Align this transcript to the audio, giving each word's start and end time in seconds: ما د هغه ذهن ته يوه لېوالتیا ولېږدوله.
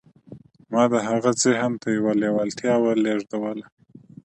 ما 0.71 0.83
د 0.91 0.93
هغه 1.07 1.31
ذهن 1.43 1.71
ته 1.81 1.87
يوه 1.97 2.13
لېوالتیا 2.21 2.73
ولېږدوله. 2.79 3.65